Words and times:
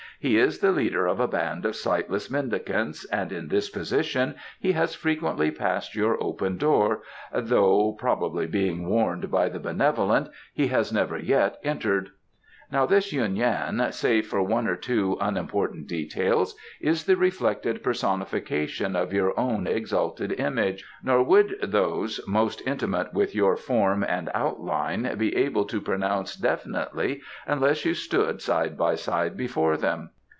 "He 0.23 0.37
is 0.37 0.59
the 0.59 0.71
leader 0.71 1.07
of 1.07 1.19
a 1.19 1.27
band 1.27 1.65
of 1.65 1.75
sightless 1.75 2.29
mendicants 2.29 3.05
and 3.05 3.31
in 3.31 3.47
this 3.47 3.71
position 3.71 4.35
he 4.59 4.73
has 4.73 4.93
frequently 4.93 5.49
passed 5.49 5.95
your 5.95 6.23
open 6.23 6.57
door, 6.57 7.01
though 7.33 7.93
probably 7.93 8.45
being 8.45 8.87
warned 8.87 9.31
by 9.31 9.49
the 9.49 9.57
benevolent 9.59 10.29
he 10.53 10.67
has 10.67 10.93
never 10.93 11.17
yet 11.17 11.57
entered. 11.63 12.11
Now 12.73 12.85
this 12.85 13.11
Yuen 13.11 13.35
Yan, 13.35 13.91
save 13.91 14.27
for 14.27 14.41
one 14.41 14.65
or 14.65 14.77
two 14.77 15.17
unimportant 15.19 15.87
details, 15.87 16.55
is 16.79 17.03
the 17.03 17.17
reflected 17.17 17.83
personification 17.83 18.95
of 18.95 19.11
your 19.11 19.37
own 19.37 19.67
exalted 19.67 20.31
image, 20.39 20.85
nor 21.03 21.21
would 21.21 21.57
those 21.61 22.21
most 22.29 22.61
intimate 22.65 23.13
with 23.13 23.35
your 23.35 23.57
form 23.57 24.05
and 24.07 24.31
outline 24.33 25.17
be 25.17 25.35
able 25.35 25.65
to 25.65 25.81
pronounce 25.81 26.33
definitely 26.37 27.19
unless 27.45 27.83
you 27.83 27.93
stood 27.93 28.41
side 28.41 28.77
by 28.77 28.95
side 28.95 29.35
before 29.35 29.75
them. 29.75 30.11